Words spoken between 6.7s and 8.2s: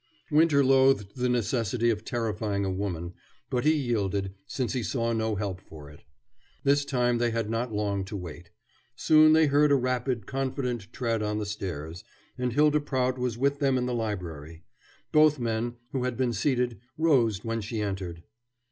time they had not long to